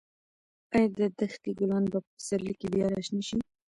[0.75, 3.39] ایا د دښتې ګلان به په پسرلي کې بیا راشنه شي؟